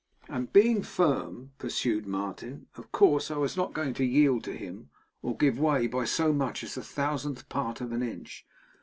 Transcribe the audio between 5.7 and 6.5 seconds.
by so